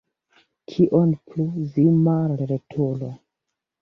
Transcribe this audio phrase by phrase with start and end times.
[0.71, 1.45] Kion plu,
[1.75, 3.13] vi mallertulo!